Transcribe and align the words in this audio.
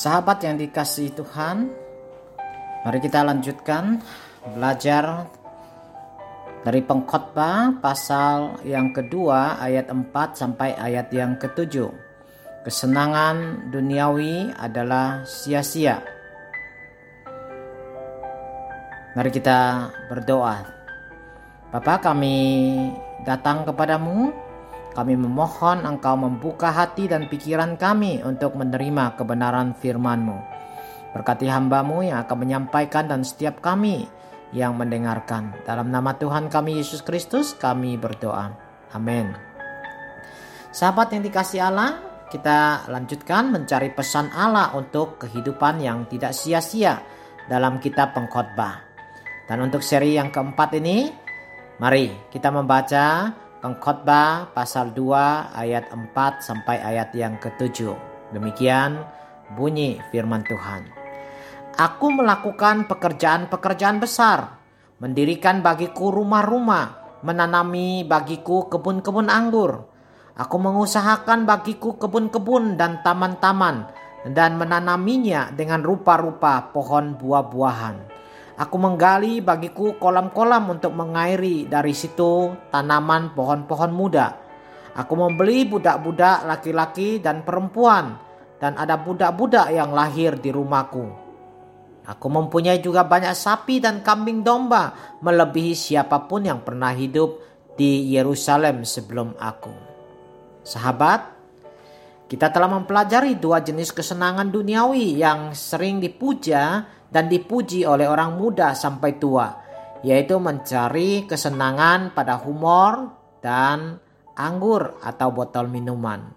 Sahabat 0.00 0.40
yang 0.40 0.56
dikasihi 0.56 1.12
Tuhan, 1.12 1.68
mari 2.88 3.04
kita 3.04 3.20
lanjutkan 3.20 4.00
belajar 4.56 5.28
dari 6.64 6.80
pengkhotbah 6.80 7.84
pasal 7.84 8.64
yang 8.64 8.96
kedua 8.96 9.60
ayat 9.60 9.92
4 9.92 10.08
sampai 10.32 10.72
ayat 10.72 11.12
yang 11.12 11.36
ketujuh. 11.36 11.92
Kesenangan 12.64 13.68
duniawi 13.68 14.56
adalah 14.56 15.28
sia-sia. 15.28 16.00
Mari 19.12 19.28
kita 19.28 19.92
berdoa. 20.08 20.64
Bapa 21.76 22.00
kami 22.00 22.40
datang 23.28 23.68
kepadamu 23.68 24.32
kami 24.90 25.14
memohon 25.14 25.86
engkau 25.86 26.18
membuka 26.18 26.74
hati 26.74 27.06
dan 27.06 27.30
pikiran 27.30 27.78
kami 27.78 28.22
untuk 28.26 28.58
menerima 28.58 29.14
kebenaran 29.14 29.72
firman-Mu. 29.78 30.38
Berkati 31.14 31.46
hambamu 31.46 32.06
yang 32.06 32.22
akan 32.26 32.38
menyampaikan 32.38 33.10
dan 33.10 33.22
setiap 33.22 33.62
kami 33.62 34.06
yang 34.50 34.74
mendengarkan. 34.74 35.54
Dalam 35.62 35.90
nama 35.90 36.14
Tuhan 36.18 36.50
kami 36.50 36.82
Yesus 36.82 37.02
Kristus 37.06 37.54
kami 37.54 37.98
berdoa. 37.98 38.50
Amin. 38.94 39.30
Sahabat 40.70 41.14
yang 41.14 41.22
dikasih 41.22 41.66
Allah, 41.66 41.98
kita 42.30 42.86
lanjutkan 42.86 43.50
mencari 43.50 43.90
pesan 43.90 44.30
Allah 44.30 44.74
untuk 44.78 45.18
kehidupan 45.18 45.82
yang 45.82 46.06
tidak 46.06 46.30
sia-sia 46.34 47.02
dalam 47.50 47.82
kitab 47.82 48.14
pengkhotbah. 48.14 48.86
Dan 49.50 49.66
untuk 49.66 49.82
seri 49.82 50.14
yang 50.14 50.30
keempat 50.30 50.78
ini, 50.78 51.10
mari 51.82 52.30
kita 52.30 52.54
membaca 52.54 53.34
Pengkhotbah 53.60 54.56
pasal 54.56 54.96
2 54.96 55.52
ayat 55.52 55.92
4 55.92 56.16
sampai 56.40 56.80
ayat 56.80 57.12
yang 57.12 57.36
ke-7. 57.36 57.92
Demikian 58.32 59.04
bunyi 59.52 60.00
firman 60.08 60.40
Tuhan. 60.48 60.88
Aku 61.76 62.08
melakukan 62.08 62.88
pekerjaan-pekerjaan 62.88 64.00
besar, 64.00 64.56
mendirikan 64.96 65.60
bagiku 65.60 66.08
rumah-rumah, 66.08 67.20
menanami 67.20 68.00
bagiku 68.08 68.72
kebun-kebun 68.72 69.28
anggur. 69.28 69.84
Aku 70.40 70.56
mengusahakan 70.56 71.44
bagiku 71.44 72.00
kebun-kebun 72.00 72.80
dan 72.80 73.04
taman-taman 73.04 73.92
dan 74.24 74.56
menanaminya 74.56 75.52
dengan 75.52 75.84
rupa-rupa 75.84 76.72
pohon 76.72 77.12
buah-buahan 77.12 78.19
Aku 78.60 78.76
menggali 78.76 79.40
bagiku 79.40 79.96
kolam-kolam 79.96 80.76
untuk 80.76 80.92
mengairi 80.92 81.64
dari 81.64 81.96
situ 81.96 82.52
tanaman 82.68 83.32
pohon-pohon 83.32 83.88
muda. 83.88 84.36
Aku 84.92 85.16
membeli 85.16 85.64
budak-budak 85.64 86.44
laki-laki 86.44 87.24
dan 87.24 87.40
perempuan 87.40 88.20
dan 88.60 88.76
ada 88.76 89.00
budak-budak 89.00 89.72
yang 89.72 89.96
lahir 89.96 90.36
di 90.36 90.52
rumahku. 90.52 91.08
Aku 92.04 92.28
mempunyai 92.28 92.84
juga 92.84 93.00
banyak 93.00 93.32
sapi 93.32 93.80
dan 93.80 94.04
kambing 94.04 94.44
domba 94.44 95.16
melebihi 95.24 95.72
siapa 95.72 96.28
pun 96.28 96.44
yang 96.44 96.60
pernah 96.60 96.92
hidup 96.92 97.40
di 97.80 98.12
Yerusalem 98.12 98.84
sebelum 98.84 99.40
aku. 99.40 99.72
Sahabat, 100.60 101.32
kita 102.28 102.52
telah 102.52 102.68
mempelajari 102.68 103.40
dua 103.40 103.64
jenis 103.64 103.88
kesenangan 103.96 104.52
duniawi 104.52 105.16
yang 105.16 105.56
sering 105.56 105.96
dipuja 105.96 106.84
dan 107.10 107.26
dipuji 107.26 107.82
oleh 107.82 108.06
orang 108.06 108.38
muda 108.38 108.72
sampai 108.72 109.18
tua, 109.18 109.50
yaitu 110.06 110.38
mencari 110.38 111.26
kesenangan 111.26 112.14
pada 112.14 112.38
humor 112.38 113.10
dan 113.42 113.98
anggur 114.38 114.96
atau 115.02 115.28
botol 115.34 115.66
minuman. 115.66 116.30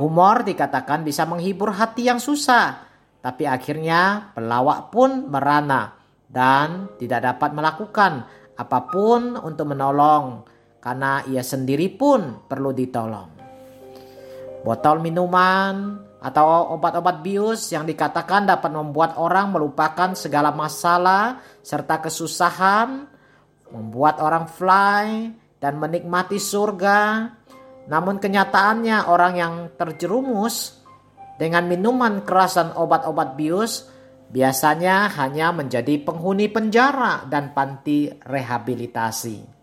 Humor 0.00 0.48
dikatakan 0.48 1.04
bisa 1.04 1.28
menghibur 1.28 1.76
hati 1.76 2.08
yang 2.08 2.22
susah, 2.22 2.88
tapi 3.20 3.44
akhirnya 3.44 4.32
pelawak 4.32 4.88
pun 4.88 5.28
merana 5.28 5.92
dan 6.24 6.88
tidak 6.96 7.20
dapat 7.26 7.52
melakukan 7.52 8.24
apa 8.56 8.78
pun 8.88 9.36
untuk 9.36 9.74
menolong 9.74 10.46
karena 10.80 11.20
ia 11.28 11.44
sendiri 11.44 11.92
pun 11.92 12.48
perlu 12.48 12.72
ditolong. 12.72 13.28
Botol 14.64 15.04
minuman 15.04 16.00
atau 16.20 16.76
obat-obat 16.76 17.24
bius 17.24 17.72
yang 17.72 17.88
dikatakan 17.88 18.44
dapat 18.44 18.68
membuat 18.68 19.16
orang 19.16 19.56
melupakan 19.56 20.12
segala 20.12 20.52
masalah 20.52 21.40
serta 21.64 22.04
kesusahan, 22.04 23.08
membuat 23.72 24.20
orang 24.20 24.44
fly 24.44 25.32
dan 25.56 25.80
menikmati 25.80 26.36
surga. 26.36 27.32
Namun 27.88 28.20
kenyataannya 28.20 29.08
orang 29.08 29.34
yang 29.40 29.54
terjerumus 29.80 30.84
dengan 31.40 31.64
minuman 31.64 32.20
keras 32.20 32.60
dan 32.60 32.76
obat-obat 32.76 33.40
bius 33.40 33.88
biasanya 34.28 35.08
hanya 35.16 35.56
menjadi 35.56 36.04
penghuni 36.04 36.52
penjara 36.52 37.24
dan 37.32 37.56
panti 37.56 38.12
rehabilitasi. 38.12 39.58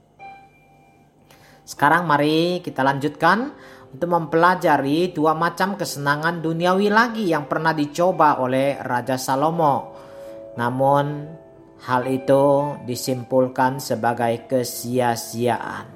Sekarang 1.68 2.08
mari 2.08 2.64
kita 2.64 2.80
lanjutkan 2.80 3.52
untuk 3.98 4.14
mempelajari 4.14 5.10
dua 5.10 5.34
macam 5.34 5.74
kesenangan 5.74 6.38
duniawi 6.38 6.86
lagi 6.86 7.34
yang 7.34 7.50
pernah 7.50 7.74
dicoba 7.74 8.38
oleh 8.38 8.78
Raja 8.78 9.18
Salomo. 9.18 9.98
Namun 10.54 11.26
hal 11.82 12.06
itu 12.06 12.78
disimpulkan 12.86 13.82
sebagai 13.82 14.46
kesia-siaan. 14.46 15.90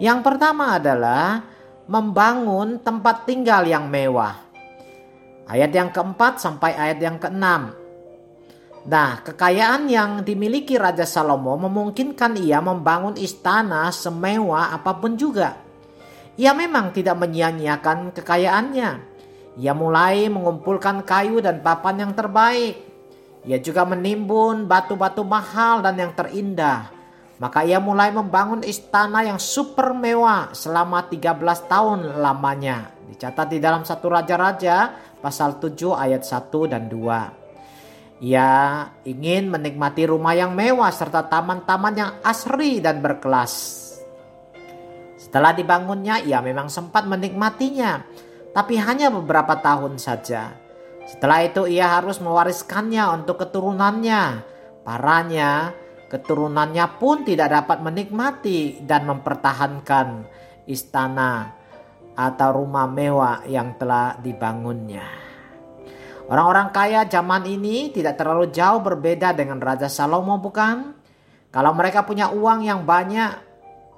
Yang 0.00 0.18
pertama 0.24 0.80
adalah 0.80 1.44
membangun 1.84 2.80
tempat 2.80 3.28
tinggal 3.28 3.68
yang 3.68 3.92
mewah. 3.92 4.32
Ayat 5.52 5.68
yang 5.68 5.92
keempat 5.92 6.40
sampai 6.40 6.72
ayat 6.80 6.96
yang 6.96 7.20
keenam. 7.20 7.76
Nah, 8.88 9.20
kekayaan 9.20 9.84
yang 9.84 10.24
dimiliki 10.24 10.80
Raja 10.80 11.04
Salomo 11.04 11.60
memungkinkan 11.60 12.40
ia 12.40 12.64
membangun 12.64 13.20
istana 13.20 13.92
semewah 13.92 14.72
apa 14.72 14.96
pun 14.96 15.12
juga. 15.20 15.71
Ia 16.40 16.56
memang 16.56 16.96
tidak 16.96 17.20
menyia-nyiakan 17.20 18.16
kekayaannya. 18.16 18.90
Ia 19.60 19.72
mulai 19.76 20.32
mengumpulkan 20.32 21.04
kayu 21.04 21.44
dan 21.44 21.60
papan 21.60 22.08
yang 22.08 22.12
terbaik. 22.16 22.80
Ia 23.44 23.60
juga 23.60 23.84
menimbun 23.84 24.64
batu-batu 24.64 25.26
mahal 25.28 25.84
dan 25.84 26.00
yang 26.00 26.16
terindah. 26.16 26.88
Maka 27.36 27.66
ia 27.66 27.82
mulai 27.82 28.14
membangun 28.14 28.62
istana 28.62 29.26
yang 29.26 29.36
super 29.36 29.92
mewah 29.92 30.54
selama 30.54 31.04
13 31.10 31.42
tahun 31.68 32.22
lamanya. 32.22 32.94
Dicatat 33.12 33.50
di 33.50 33.58
dalam 33.58 33.82
satu 33.82 34.08
Raja-Raja 34.08 34.94
pasal 35.20 35.58
7 35.58 35.92
ayat 35.92 36.22
1 36.24 36.70
dan 36.70 36.86
2. 36.88 38.24
Ia 38.24 38.50
ingin 39.02 39.50
menikmati 39.50 40.06
rumah 40.06 40.32
yang 40.38 40.54
mewah 40.54 40.94
serta 40.94 41.26
taman-taman 41.26 41.94
yang 41.98 42.12
asri 42.22 42.78
dan 42.78 43.02
berkelas. 43.02 43.82
Setelah 45.32 45.56
dibangunnya, 45.56 46.20
ia 46.20 46.44
memang 46.44 46.68
sempat 46.68 47.08
menikmatinya, 47.08 48.04
tapi 48.52 48.76
hanya 48.76 49.08
beberapa 49.08 49.56
tahun 49.64 49.96
saja. 49.96 50.52
Setelah 51.08 51.48
itu, 51.48 51.64
ia 51.72 51.88
harus 51.88 52.20
mewariskannya 52.20 53.00
untuk 53.16 53.40
keturunannya. 53.40 54.44
Paranya, 54.84 55.72
keturunannya 56.12 56.84
pun 57.00 57.24
tidak 57.24 57.48
dapat 57.48 57.80
menikmati 57.80 58.84
dan 58.84 59.08
mempertahankan 59.08 60.28
istana 60.68 61.56
atau 62.12 62.52
rumah 62.52 62.84
mewah 62.84 63.40
yang 63.48 63.80
telah 63.80 64.20
dibangunnya. 64.20 65.08
Orang-orang 66.28 66.76
kaya 66.76 67.08
zaman 67.08 67.48
ini 67.48 67.88
tidak 67.88 68.20
terlalu 68.20 68.52
jauh 68.52 68.84
berbeda 68.84 69.32
dengan 69.32 69.56
Raja 69.64 69.88
Salomo 69.88 70.36
bukan? 70.36 70.92
Kalau 71.48 71.72
mereka 71.72 72.04
punya 72.04 72.28
uang 72.28 72.68
yang 72.68 72.84
banyak, 72.84 73.51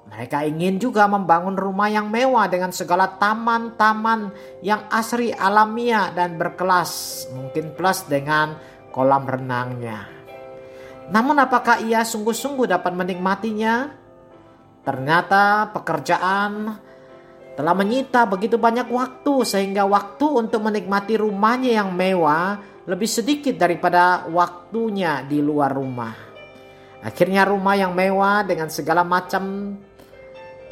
mereka 0.05 0.45
ingin 0.45 0.77
juga 0.77 1.09
membangun 1.09 1.57
rumah 1.57 1.89
yang 1.89 2.13
mewah 2.13 2.45
dengan 2.45 2.69
segala 2.69 3.17
taman-taman 3.17 4.29
yang 4.61 4.85
asri 4.93 5.33
alamiah 5.33 6.13
dan 6.13 6.37
berkelas, 6.37 7.25
mungkin 7.33 7.73
plus 7.73 8.05
dengan 8.05 8.53
kolam 8.93 9.25
renangnya. 9.25 10.05
Namun 11.09 11.41
apakah 11.41 11.81
ia 11.81 12.05
sungguh-sungguh 12.05 12.69
dapat 12.69 12.93
menikmatinya? 12.93 13.91
Ternyata 14.85 15.73
pekerjaan 15.73 16.77
telah 17.57 17.73
menyita 17.73 18.29
begitu 18.29 18.61
banyak 18.61 18.85
waktu 18.85 19.41
sehingga 19.41 19.89
waktu 19.89 20.25
untuk 20.27 20.61
menikmati 20.61 21.17
rumahnya 21.17 21.81
yang 21.81 21.89
mewah 21.97 22.61
lebih 22.85 23.09
sedikit 23.09 23.57
daripada 23.57 24.29
waktunya 24.29 25.25
di 25.25 25.41
luar 25.41 25.73
rumah. 25.73 26.13
Akhirnya 27.01 27.45
rumah 27.45 27.73
yang 27.73 27.97
mewah 27.97 28.45
dengan 28.45 28.69
segala 28.69 29.01
macam 29.01 29.73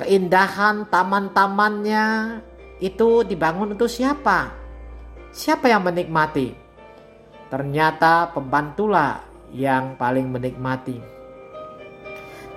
keindahan 0.04 0.84
taman-tamannya 0.92 2.38
itu 2.84 3.24
dibangun 3.24 3.72
untuk 3.80 3.88
siapa? 3.88 4.52
Siapa 5.32 5.72
yang 5.72 5.88
menikmati? 5.88 6.52
Ternyata 7.48 8.36
pembantulah 8.36 9.24
yang 9.56 9.96
paling 9.96 10.28
menikmati. 10.28 11.00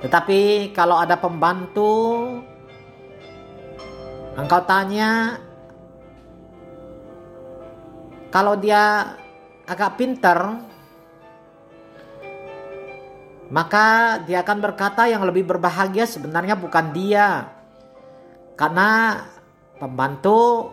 Tetapi 0.02 0.74
kalau 0.74 0.98
ada 0.98 1.14
pembantu, 1.14 1.94
engkau 4.34 4.60
tanya, 4.66 5.38
kalau 8.34 8.58
dia 8.58 9.14
agak 9.70 9.94
pinter, 9.94 10.58
maka 13.46 14.18
dia 14.26 14.42
akan 14.42 14.58
berkata 14.58 15.06
yang 15.06 15.22
lebih 15.22 15.46
berbahagia 15.46 16.02
sebenarnya 16.06 16.58
bukan 16.58 16.90
dia. 16.90 17.46
Karena 18.58 19.22
pembantu 19.78 20.72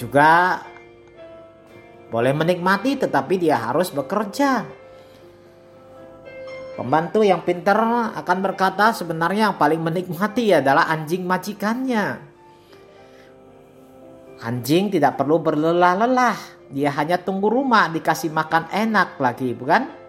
juga 0.00 0.62
boleh 2.08 2.32
menikmati 2.32 2.96
tetapi 2.96 3.34
dia 3.36 3.60
harus 3.60 3.92
bekerja. 3.92 4.64
Pembantu 6.76 7.24
yang 7.24 7.40
pintar 7.40 7.80
akan 8.12 8.38
berkata 8.44 8.92
sebenarnya 8.92 9.52
yang 9.52 9.56
paling 9.56 9.80
menikmati 9.80 10.52
adalah 10.52 10.88
anjing 10.92 11.24
majikannya. 11.24 12.20
Anjing 14.36 14.92
tidak 14.92 15.16
perlu 15.16 15.40
berlelah-lelah, 15.40 16.68
dia 16.68 16.92
hanya 16.92 17.16
tunggu 17.16 17.48
rumah 17.48 17.88
dikasih 17.88 18.28
makan 18.28 18.68
enak 18.68 19.16
lagi, 19.16 19.56
bukan? 19.56 20.05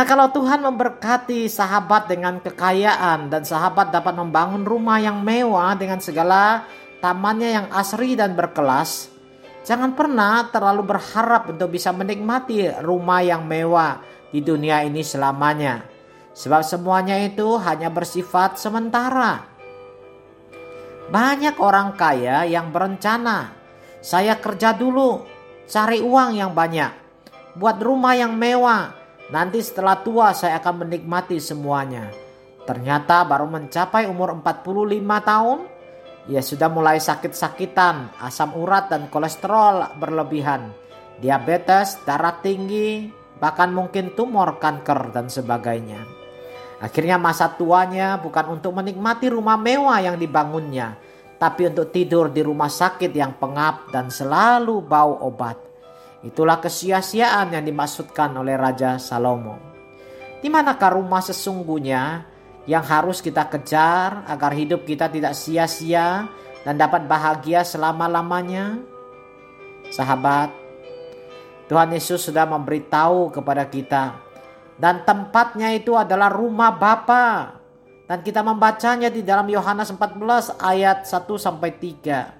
Nah 0.00 0.08
kalau 0.08 0.32
Tuhan 0.32 0.64
memberkati 0.64 1.44
sahabat 1.44 2.08
dengan 2.08 2.40
kekayaan 2.40 3.28
dan 3.28 3.44
sahabat 3.44 3.92
dapat 3.92 4.16
membangun 4.16 4.64
rumah 4.64 4.96
yang 4.96 5.20
mewah 5.20 5.76
dengan 5.76 6.00
segala 6.00 6.64
tamannya 7.04 7.52
yang 7.52 7.66
asri 7.68 8.16
dan 8.16 8.32
berkelas, 8.32 9.12
jangan 9.60 9.92
pernah 9.92 10.48
terlalu 10.48 10.88
berharap 10.88 11.52
untuk 11.52 11.76
bisa 11.76 11.92
menikmati 11.92 12.80
rumah 12.80 13.20
yang 13.20 13.44
mewah 13.44 14.00
di 14.32 14.40
dunia 14.40 14.80
ini 14.88 15.04
selamanya. 15.04 15.84
Sebab 16.32 16.64
semuanya 16.64 17.20
itu 17.20 17.60
hanya 17.60 17.92
bersifat 17.92 18.56
sementara. 18.56 19.52
Banyak 21.12 21.60
orang 21.60 21.92
kaya 22.00 22.48
yang 22.48 22.72
berencana, 22.72 23.52
saya 24.00 24.40
kerja 24.40 24.72
dulu, 24.72 25.28
cari 25.68 26.00
uang 26.00 26.40
yang 26.40 26.56
banyak, 26.56 26.88
buat 27.52 27.76
rumah 27.84 28.16
yang 28.16 28.32
mewah, 28.32 28.99
Nanti 29.30 29.62
setelah 29.62 30.02
tua 30.02 30.34
saya 30.34 30.58
akan 30.58 30.86
menikmati 30.86 31.38
semuanya. 31.38 32.10
Ternyata 32.66 33.22
baru 33.22 33.46
mencapai 33.46 34.10
umur 34.10 34.34
45 34.42 34.98
tahun, 35.22 35.58
ia 36.26 36.42
sudah 36.42 36.66
mulai 36.66 36.98
sakit-sakitan, 36.98 38.20
asam 38.22 38.58
urat 38.58 38.90
dan 38.90 39.06
kolesterol 39.06 39.98
berlebihan, 40.02 40.74
diabetes, 41.22 42.02
darah 42.02 42.42
tinggi, 42.42 43.06
bahkan 43.38 43.70
mungkin 43.70 44.18
tumor 44.18 44.58
kanker 44.58 45.14
dan 45.14 45.30
sebagainya. 45.30 46.02
Akhirnya 46.82 47.16
masa 47.20 47.54
tuanya 47.54 48.18
bukan 48.18 48.58
untuk 48.58 48.74
menikmati 48.74 49.30
rumah 49.30 49.56
mewah 49.56 50.02
yang 50.02 50.18
dibangunnya, 50.18 50.98
tapi 51.38 51.70
untuk 51.70 51.94
tidur 51.94 52.34
di 52.34 52.42
rumah 52.42 52.68
sakit 52.68 53.14
yang 53.14 53.38
pengap 53.38 53.94
dan 53.94 54.10
selalu 54.10 54.82
bau 54.82 55.22
obat. 55.22 55.69
Itulah 56.20 56.60
kesia-siaan 56.60 57.52
yang 57.56 57.64
dimaksudkan 57.64 58.36
oleh 58.36 58.56
Raja 58.56 59.00
Salomo. 59.00 59.56
Di 60.40 60.48
manakah 60.52 60.96
rumah 60.96 61.24
sesungguhnya 61.24 62.24
yang 62.68 62.84
harus 62.84 63.24
kita 63.24 63.48
kejar 63.48 64.24
agar 64.28 64.52
hidup 64.52 64.84
kita 64.84 65.08
tidak 65.08 65.32
sia-sia 65.32 66.28
dan 66.64 66.76
dapat 66.76 67.08
bahagia 67.08 67.64
selama-lamanya? 67.64 68.80
Sahabat, 69.88 70.52
Tuhan 71.68 71.92
Yesus 71.92 72.28
sudah 72.28 72.44
memberitahu 72.44 73.32
kepada 73.32 73.64
kita 73.68 74.30
dan 74.80 75.04
tempatnya 75.04 75.76
itu 75.76 75.92
adalah 75.92 76.32
rumah 76.32 76.72
Bapa. 76.72 77.60
Dan 78.08 78.26
kita 78.26 78.42
membacanya 78.42 79.06
di 79.06 79.22
dalam 79.22 79.46
Yohanes 79.46 79.94
14 79.94 80.58
ayat 80.58 81.06
1 81.06 81.38
sampai 81.38 81.70
3. 81.78 82.39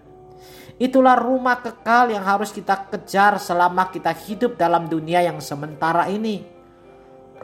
Itulah 0.80 1.12
rumah 1.12 1.60
kekal 1.60 2.08
yang 2.08 2.24
harus 2.24 2.56
kita 2.56 2.88
kejar 2.88 3.36
selama 3.36 3.92
kita 3.92 4.16
hidup 4.16 4.56
dalam 4.56 4.88
dunia 4.88 5.20
yang 5.20 5.36
sementara 5.36 6.08
ini. 6.08 6.40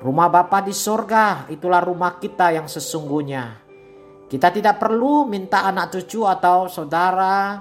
Rumah 0.01 0.29
Bapa 0.33 0.65
di 0.65 0.73
sorga, 0.73 1.45
itulah 1.53 1.85
rumah 1.85 2.17
kita 2.17 2.57
yang 2.57 2.65
sesungguhnya. 2.65 3.61
Kita 4.33 4.49
tidak 4.49 4.81
perlu 4.81 5.29
minta 5.29 5.69
anak 5.69 5.93
cucu 5.93 6.25
atau 6.25 6.65
saudara 6.73 7.61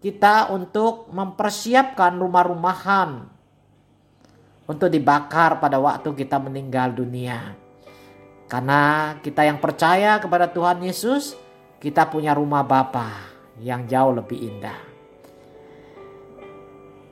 kita 0.00 0.48
untuk 0.56 1.12
mempersiapkan 1.12 2.16
rumah-rumahan 2.16 3.28
untuk 4.64 4.88
dibakar 4.88 5.60
pada 5.60 5.76
waktu 5.76 6.16
kita 6.16 6.40
meninggal 6.40 6.96
dunia. 6.96 7.60
Karena 8.48 9.14
kita 9.20 9.44
yang 9.44 9.60
percaya 9.60 10.16
kepada 10.16 10.48
Tuhan 10.48 10.80
Yesus, 10.80 11.36
kita 11.76 12.08
punya 12.08 12.32
rumah 12.32 12.64
Bapa 12.64 13.31
yang 13.60 13.84
jauh 13.84 14.16
lebih 14.16 14.38
indah. 14.38 14.78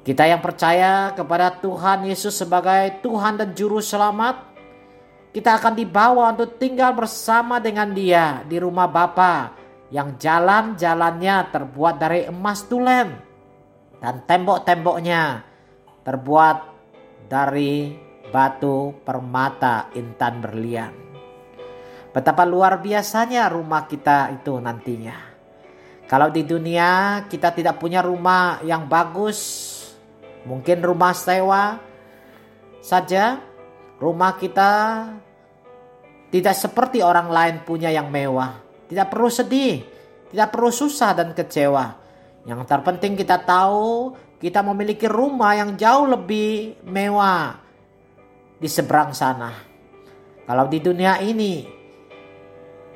Kita 0.00 0.24
yang 0.24 0.40
percaya 0.40 1.12
kepada 1.12 1.60
Tuhan 1.60 2.08
Yesus 2.08 2.32
sebagai 2.32 3.04
Tuhan 3.04 3.36
dan 3.36 3.52
Juru 3.52 3.84
Selamat, 3.84 4.48
kita 5.30 5.60
akan 5.60 5.76
dibawa 5.76 6.32
untuk 6.32 6.56
tinggal 6.56 6.96
bersama 6.96 7.60
dengan 7.60 7.92
Dia 7.92 8.40
di 8.48 8.56
rumah 8.56 8.88
Bapa 8.88 9.54
yang 9.92 10.16
jalan-jalannya 10.16 11.52
terbuat 11.52 11.94
dari 12.00 12.26
emas 12.26 12.64
tulen 12.64 13.12
dan 14.00 14.24
tembok-temboknya 14.24 15.44
terbuat 16.02 16.56
dari 17.28 17.94
batu 18.32 19.04
permata 19.04 19.92
intan 19.94 20.40
berlian. 20.42 20.92
Betapa 22.10 22.42
luar 22.42 22.82
biasanya 22.82 23.46
rumah 23.46 23.86
kita 23.86 24.34
itu 24.34 24.58
nantinya. 24.58 25.29
Kalau 26.10 26.26
di 26.26 26.42
dunia 26.42 27.22
kita 27.30 27.54
tidak 27.54 27.78
punya 27.78 28.02
rumah 28.02 28.58
yang 28.66 28.90
bagus, 28.90 29.38
mungkin 30.42 30.82
rumah 30.82 31.14
sewa 31.14 31.78
saja, 32.82 33.38
rumah 34.02 34.34
kita 34.34 35.06
tidak 36.34 36.58
seperti 36.58 36.98
orang 36.98 37.30
lain 37.30 37.56
punya 37.62 37.94
yang 37.94 38.10
mewah. 38.10 38.58
Tidak 38.90 39.06
perlu 39.06 39.30
sedih, 39.30 39.86
tidak 40.34 40.50
perlu 40.50 40.74
susah 40.74 41.14
dan 41.14 41.30
kecewa. 41.30 41.94
Yang 42.42 42.66
terpenting 42.66 43.14
kita 43.14 43.38
tahu 43.46 44.10
kita 44.42 44.66
memiliki 44.66 45.06
rumah 45.06 45.54
yang 45.54 45.78
jauh 45.78 46.10
lebih 46.10 46.74
mewah 46.90 47.54
di 48.58 48.66
seberang 48.66 49.14
sana. 49.14 49.54
Kalau 50.42 50.66
di 50.66 50.82
dunia 50.82 51.22
ini, 51.22 51.62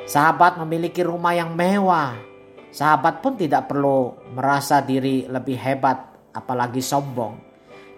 sahabat 0.03 0.59
memiliki 0.59 1.07
rumah 1.07 1.31
yang 1.39 1.55
mewah, 1.55 2.34
Sahabat 2.75 3.23
pun 3.23 3.39
tidak 3.39 3.71
perlu 3.71 4.19
merasa 4.35 4.83
diri 4.83 5.31
lebih 5.31 5.55
hebat, 5.55 6.11
apalagi 6.35 6.83
sombong. 6.83 7.39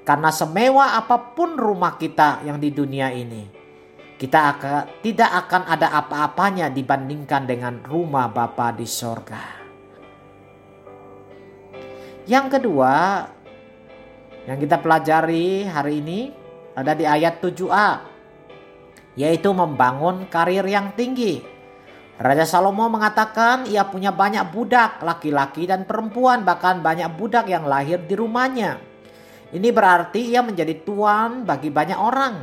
Karena 0.04 0.28
semewah 0.28 1.00
apa 1.00 1.32
pun 1.32 1.56
rumah 1.56 1.96
kita 1.96 2.44
yang 2.44 2.60
di 2.60 2.68
dunia 2.76 3.08
ini, 3.08 3.48
kita 4.20 4.52
akan, 4.52 5.00
tidak 5.00 5.32
akan 5.32 5.62
ada 5.64 5.96
apa-apanya 5.96 6.68
dibandingkan 6.68 7.48
dengan 7.48 7.80
rumah 7.88 8.28
Bapa 8.28 8.76
di 8.76 8.84
sorga. 8.84 9.64
Yang 12.28 12.60
kedua, 12.60 12.92
yang 14.44 14.60
kita 14.60 14.76
pelajari 14.76 15.64
hari 15.64 16.04
ini 16.04 16.20
ada 16.76 16.92
di 16.92 17.08
ayat 17.08 17.40
7a, 17.40 17.90
yaitu 19.16 19.48
membangun 19.56 20.28
karir 20.28 20.68
yang 20.68 20.92
tinggi. 20.92 21.55
Raja 22.16 22.48
Salomo 22.48 22.88
mengatakan 22.88 23.68
ia 23.68 23.84
punya 23.84 24.08
banyak 24.08 24.48
budak 24.48 25.04
laki-laki 25.04 25.68
dan 25.68 25.84
perempuan 25.84 26.48
bahkan 26.48 26.80
banyak 26.80 27.12
budak 27.12 27.44
yang 27.44 27.68
lahir 27.68 28.00
di 28.08 28.16
rumahnya. 28.16 28.80
Ini 29.52 29.68
berarti 29.68 30.32
ia 30.32 30.40
menjadi 30.40 30.80
tuan 30.80 31.44
bagi 31.44 31.68
banyak 31.68 32.00
orang. 32.00 32.34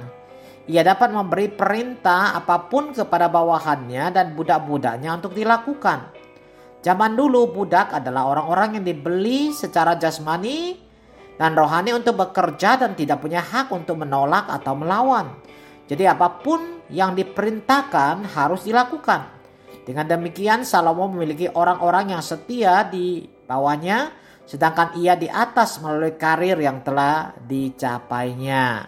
Ia 0.70 0.86
dapat 0.86 1.10
memberi 1.10 1.50
perintah 1.50 2.38
apa 2.38 2.70
pun 2.70 2.94
kepada 2.94 3.34
bawahannya 3.34 4.14
dan 4.14 4.38
budak-budaknya 4.38 5.10
untuk 5.10 5.34
dilakukan. 5.34 6.14
Zaman 6.86 7.18
dulu 7.18 7.50
budak 7.50 7.98
adalah 7.98 8.30
orang-orang 8.30 8.78
yang 8.78 8.86
dibeli 8.86 9.58
secara 9.58 9.98
jasmani 9.98 10.78
dan 11.42 11.58
rohani 11.58 11.98
untuk 11.98 12.22
bekerja 12.22 12.78
dan 12.78 12.94
tidak 12.94 13.26
punya 13.26 13.42
hak 13.42 13.74
untuk 13.74 14.06
menolak 14.06 14.46
atau 14.54 14.78
melawan. 14.78 15.34
Jadi 15.90 16.06
apa 16.06 16.30
pun 16.46 16.86
yang 16.94 17.18
diperintahkan 17.18 18.38
harus 18.38 18.70
dilakukan. 18.70 19.33
Dengan 19.84 20.08
demikian 20.08 20.64
Salomo 20.64 21.12
memiliki 21.12 21.52
orang-orang 21.52 22.16
yang 22.16 22.24
setia 22.24 22.88
di 22.88 23.28
bawahnya 23.28 24.24
sedangkan 24.44 25.00
ia 25.00 25.16
di 25.16 25.28
atas 25.32 25.80
melalui 25.80 26.16
karir 26.20 26.60
yang 26.60 26.84
telah 26.84 27.36
dicapainya. 27.36 28.88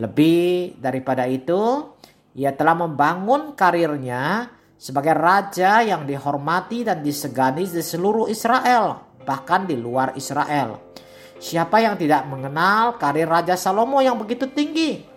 Lebih 0.00 0.80
daripada 0.80 1.28
itu, 1.28 1.92
ia 2.36 2.56
telah 2.56 2.76
membangun 2.76 3.52
karirnya 3.52 4.48
sebagai 4.80 5.12
raja 5.12 5.84
yang 5.84 6.08
dihormati 6.08 6.88
dan 6.88 7.04
disegani 7.04 7.68
di 7.68 7.84
seluruh 7.84 8.24
Israel, 8.32 9.16
bahkan 9.28 9.68
di 9.68 9.76
luar 9.76 10.16
Israel. 10.16 10.92
Siapa 11.40 11.80
yang 11.80 11.96
tidak 11.96 12.28
mengenal 12.28 13.00
karir 13.00 13.24
Raja 13.24 13.56
Salomo 13.56 14.04
yang 14.04 14.20
begitu 14.20 14.44
tinggi? 14.52 15.09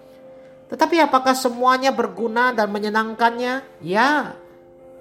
Tetapi 0.71 0.99
apakah 1.03 1.35
semuanya 1.35 1.91
berguna 1.91 2.55
dan 2.55 2.71
menyenangkannya? 2.71 3.83
Ya, 3.83 4.37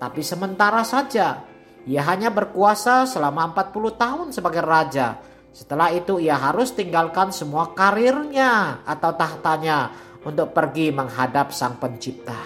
tapi 0.02 0.26
sementara 0.26 0.82
saja. 0.82 1.46
ia 1.82 2.02
hanya 2.06 2.30
berkuasa 2.30 3.10
selama 3.10 3.50
40 3.54 3.98
tahun 3.98 4.26
sebagai 4.30 4.62
raja. 4.62 5.18
Setelah 5.50 5.90
itu 5.90 6.22
ia 6.22 6.38
harus 6.38 6.70
tinggalkan 6.70 7.34
semua 7.34 7.74
karirnya 7.74 8.86
atau 8.86 9.10
tahtanya 9.18 9.90
untuk 10.22 10.54
pergi 10.54 10.94
menghadap 10.94 11.50
sang 11.50 11.82
pencipta. 11.82 12.38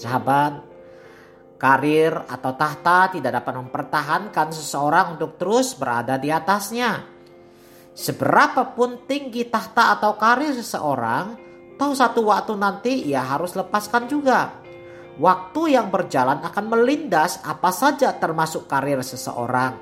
Sahabat, 0.00 0.64
karir 1.60 2.14
atau 2.24 2.56
tahta 2.56 3.12
tidak 3.12 3.42
dapat 3.42 3.54
mempertahankan 3.60 4.48
seseorang 4.48 5.20
untuk 5.20 5.36
terus 5.36 5.76
berada 5.76 6.16
di 6.16 6.32
atasnya. 6.32 7.17
Seberapapun 7.98 9.10
tinggi 9.10 9.42
tahta 9.50 9.98
atau 9.98 10.14
karir 10.14 10.54
seseorang, 10.54 11.34
tahu 11.74 11.98
satu 11.98 12.30
waktu 12.30 12.54
nanti 12.54 13.10
ia 13.10 13.26
harus 13.26 13.58
lepaskan 13.58 14.06
juga. 14.06 14.54
Waktu 15.18 15.74
yang 15.74 15.90
berjalan 15.90 16.38
akan 16.46 16.64
melindas 16.70 17.42
apa 17.42 17.74
saja 17.74 18.14
termasuk 18.14 18.70
karir 18.70 19.02
seseorang. 19.02 19.74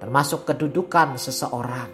Termasuk 0.00 0.48
kedudukan 0.48 1.20
seseorang. 1.20 1.92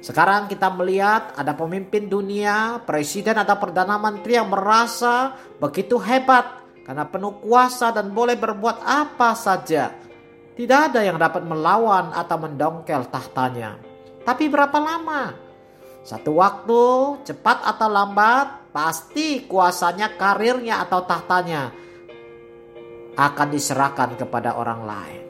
Sekarang 0.00 0.48
kita 0.48 0.72
melihat 0.72 1.36
ada 1.36 1.52
pemimpin 1.52 2.08
dunia, 2.08 2.80
presiden 2.88 3.36
atau 3.36 3.60
perdana 3.60 4.00
menteri 4.00 4.40
yang 4.40 4.48
merasa 4.48 5.36
begitu 5.60 6.00
hebat 6.00 6.64
karena 6.80 7.04
penuh 7.04 7.44
kuasa 7.44 7.92
dan 7.92 8.08
boleh 8.16 8.40
berbuat 8.40 8.80
apa 8.88 9.36
saja. 9.36 9.92
Tidak 10.56 10.80
ada 10.80 11.04
yang 11.04 11.20
dapat 11.20 11.44
melawan 11.44 12.16
atau 12.16 12.40
mendongkel 12.40 13.04
tahtanya. 13.12 13.87
Tapi 14.28 14.44
berapa 14.52 14.76
lama? 14.76 15.32
Satu 16.04 16.36
waktu, 16.36 16.84
cepat 17.24 17.64
atau 17.64 17.88
lambat, 17.88 18.68
pasti 18.76 19.48
kuasanya, 19.48 20.20
karirnya 20.20 20.84
atau 20.84 21.00
tahtanya 21.08 21.72
akan 23.16 23.48
diserahkan 23.48 24.20
kepada 24.20 24.60
orang 24.60 24.84
lain. 24.84 25.22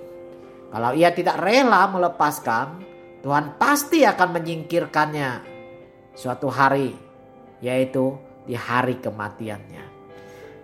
Kalau 0.74 0.90
ia 0.98 1.14
tidak 1.14 1.38
rela 1.38 1.86
melepaskan, 1.86 2.82
Tuhan 3.22 3.54
pasti 3.54 4.02
akan 4.02 4.34
menyingkirkannya 4.34 5.30
suatu 6.18 6.50
hari, 6.50 6.90
yaitu 7.62 8.18
di 8.50 8.58
hari 8.58 8.98
kematiannya. 8.98 9.84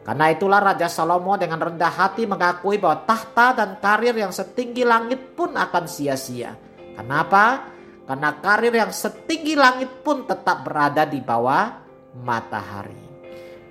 Karena 0.03 0.27
itulah 0.35 0.59
Raja 0.59 0.91
Salomo 0.91 1.39
dengan 1.39 1.63
rendah 1.63 2.03
hati 2.03 2.27
mengakui 2.27 2.83
bahwa 2.83 3.07
tahta 3.07 3.63
dan 3.63 3.79
karir 3.79 4.19
yang 4.19 4.35
setinggi 4.35 4.83
langit 4.83 5.39
pun 5.39 5.55
akan 5.55 5.87
sia-sia. 5.87 6.59
Kenapa? 6.99 7.74
Karena 8.05 8.37
karir 8.37 8.75
yang 8.77 8.93
setinggi 8.93 9.57
langit 9.57 10.05
pun 10.05 10.29
tetap 10.29 10.61
berada 10.61 11.09
di 11.09 11.25
bawah 11.25 11.81
matahari. 12.21 13.01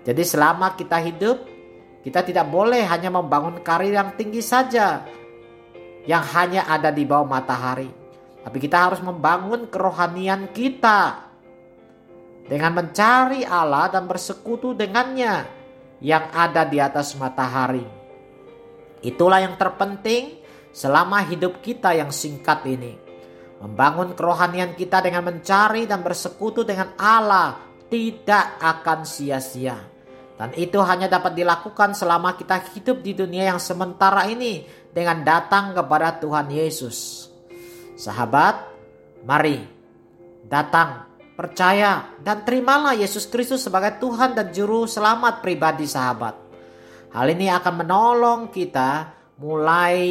Jadi 0.04 0.24
selama 0.26 0.74
kita 0.74 0.98
hidup, 1.00 1.38
kita 2.02 2.26
tidak 2.26 2.50
boleh 2.50 2.82
hanya 2.84 3.14
membangun 3.14 3.62
karir 3.62 3.94
yang 3.94 4.18
tinggi 4.18 4.42
saja, 4.42 5.06
yang 6.04 6.26
hanya 6.34 6.66
ada 6.66 6.90
di 6.90 7.06
bawah 7.06 7.30
matahari. 7.30 7.88
Tapi 8.44 8.58
kita 8.60 8.92
harus 8.92 9.00
membangun 9.00 9.72
kerohanian 9.72 10.52
kita 10.52 11.32
dengan 12.44 12.76
mencari 12.76 13.48
Allah 13.48 13.88
dan 13.88 14.04
bersekutu 14.04 14.76
dengannya 14.76 15.48
yang 16.04 16.28
ada 16.36 16.68
di 16.68 16.82
atas 16.82 17.16
matahari. 17.16 17.88
Itulah 19.00 19.40
yang 19.40 19.56
terpenting 19.56 20.44
selama 20.76 21.24
hidup 21.24 21.64
kita 21.64 21.96
yang 21.96 22.12
singkat 22.12 22.68
ini. 22.68 23.03
Membangun 23.64 24.12
kerohanian 24.12 24.76
kita 24.76 25.00
dengan 25.00 25.24
mencari 25.24 25.88
dan 25.88 26.04
bersekutu 26.04 26.68
dengan 26.68 26.92
Allah 27.00 27.64
tidak 27.88 28.60
akan 28.60 29.08
sia-sia. 29.08 29.80
Dan 30.36 30.52
itu 30.60 30.84
hanya 30.84 31.08
dapat 31.08 31.32
dilakukan 31.32 31.96
selama 31.96 32.36
kita 32.36 32.60
hidup 32.76 33.00
di 33.00 33.16
dunia 33.16 33.56
yang 33.56 33.64
sementara 33.64 34.28
ini 34.28 34.68
dengan 34.92 35.24
datang 35.24 35.72
kepada 35.72 36.20
Tuhan 36.20 36.52
Yesus. 36.52 37.32
Sahabat, 37.96 38.68
mari 39.24 39.64
datang, 40.44 41.08
percaya, 41.40 42.20
dan 42.20 42.44
terimalah 42.44 43.00
Yesus 43.00 43.32
Kristus 43.32 43.64
sebagai 43.64 43.96
Tuhan 44.04 44.36
dan 44.36 44.52
Juru 44.52 44.92
Selamat 44.92 45.40
pribadi 45.40 45.88
sahabat. 45.88 46.36
Hal 47.16 47.32
ini 47.32 47.48
akan 47.48 47.74
menolong 47.80 48.52
kita 48.52 49.08
mulai 49.40 50.04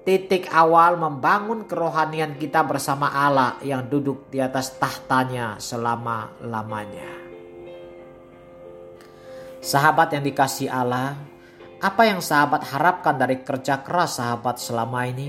titik 0.00 0.48
awal 0.48 0.96
membangun 0.96 1.68
kerohanian 1.68 2.40
kita 2.40 2.64
bersama 2.64 3.12
Allah 3.12 3.60
yang 3.60 3.84
duduk 3.84 4.32
di 4.32 4.40
atas 4.40 4.80
tahtanya 4.80 5.60
selama-lamanya. 5.60 7.20
Sahabat 9.60 10.16
yang 10.16 10.24
dikasih 10.24 10.72
Allah, 10.72 11.20
apa 11.84 12.08
yang 12.08 12.24
sahabat 12.24 12.64
harapkan 12.72 13.20
dari 13.20 13.44
kerja 13.44 13.84
keras 13.84 14.16
sahabat 14.16 14.56
selama 14.56 15.04
ini? 15.04 15.28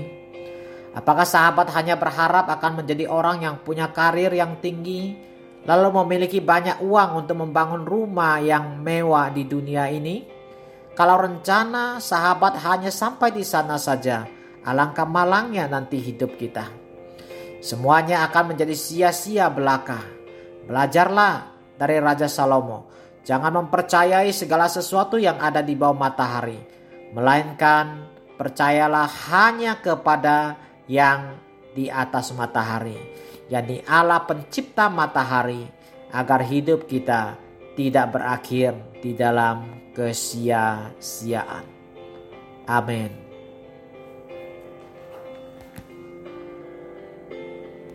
Apakah 0.96 1.24
sahabat 1.24 1.68
hanya 1.76 2.00
berharap 2.00 2.48
akan 2.48 2.84
menjadi 2.84 3.08
orang 3.08 3.44
yang 3.44 3.60
punya 3.60 3.92
karir 3.92 4.32
yang 4.32 4.56
tinggi, 4.60 5.16
lalu 5.68 5.88
memiliki 6.00 6.40
banyak 6.40 6.80
uang 6.80 7.24
untuk 7.24 7.36
membangun 7.44 7.84
rumah 7.84 8.40
yang 8.40 8.80
mewah 8.80 9.28
di 9.32 9.44
dunia 9.44 9.88
ini? 9.92 10.24
Kalau 10.92 11.16
rencana 11.20 12.00
sahabat 12.00 12.60
hanya 12.60 12.92
sampai 12.92 13.32
di 13.32 13.44
sana 13.44 13.80
saja, 13.80 14.28
Alangkah 14.62 15.06
malangnya 15.06 15.66
nanti 15.66 15.98
hidup 15.98 16.38
kita. 16.38 16.70
Semuanya 17.62 18.26
akan 18.26 18.54
menjadi 18.54 18.74
sia-sia 18.74 19.46
belaka. 19.50 20.02
Belajarlah 20.66 21.50
dari 21.78 21.98
Raja 21.98 22.26
Salomo. 22.26 22.90
Jangan 23.22 23.54
mempercayai 23.62 24.30
segala 24.34 24.66
sesuatu 24.66 25.14
yang 25.18 25.38
ada 25.38 25.62
di 25.62 25.78
bawah 25.78 25.94
matahari. 25.94 26.58
Melainkan 27.14 28.06
percayalah 28.34 29.06
hanya 29.30 29.78
kepada 29.78 30.58
yang 30.90 31.38
di 31.74 31.86
atas 31.86 32.34
matahari. 32.34 32.98
yakni 33.46 33.82
Allah 33.86 34.26
pencipta 34.26 34.90
matahari. 34.90 35.62
Agar 36.12 36.44
hidup 36.44 36.90
kita 36.90 37.40
tidak 37.72 38.12
berakhir 38.12 38.76
di 39.00 39.16
dalam 39.16 39.64
kesia-siaan. 39.96 41.64
Amin. 42.68 43.21